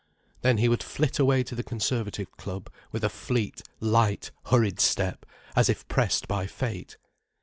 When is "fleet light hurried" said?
3.09-4.79